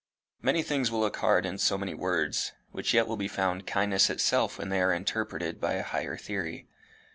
[0.41, 4.09] "Many things will look hard in so many words, which yet will be found kindness
[4.09, 6.67] itself when they are interpreted by a higher theory.